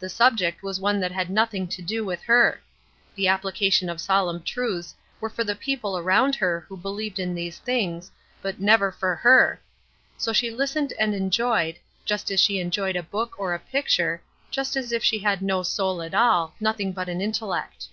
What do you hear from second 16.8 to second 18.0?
but an intellect.